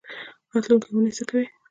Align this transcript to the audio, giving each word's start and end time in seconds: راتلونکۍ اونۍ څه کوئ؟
راتلونکۍ 0.51 0.87
اونۍ 0.91 1.11
څه 1.17 1.23
کوئ؟ 1.29 1.45